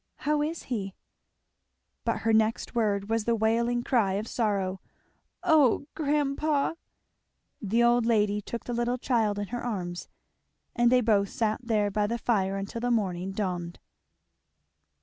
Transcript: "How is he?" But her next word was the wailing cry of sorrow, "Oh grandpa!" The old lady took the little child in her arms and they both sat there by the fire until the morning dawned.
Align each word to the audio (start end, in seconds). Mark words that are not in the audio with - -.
"How 0.15 0.41
is 0.41 0.63
he?" 0.63 0.95
But 2.05 2.21
her 2.21 2.33
next 2.33 2.73
word 2.73 3.07
was 3.07 3.25
the 3.25 3.35
wailing 3.35 3.83
cry 3.83 4.13
of 4.13 4.27
sorrow, 4.27 4.81
"Oh 5.43 5.85
grandpa!" 5.93 6.73
The 7.71 7.83
old 7.83 8.07
lady 8.07 8.41
took 8.41 8.63
the 8.63 8.73
little 8.73 8.97
child 8.97 9.37
in 9.37 9.49
her 9.49 9.63
arms 9.63 10.09
and 10.75 10.91
they 10.91 11.01
both 11.01 11.29
sat 11.29 11.59
there 11.63 11.91
by 11.91 12.07
the 12.07 12.17
fire 12.17 12.57
until 12.57 12.81
the 12.81 12.89
morning 12.89 13.31
dawned. 13.31 13.77